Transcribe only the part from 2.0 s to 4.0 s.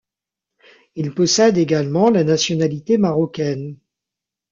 la nationalité marocaine.